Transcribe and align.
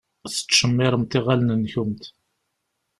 Tettcemmiṛemt 0.33 1.17
iɣallen-nkent. 1.19 2.03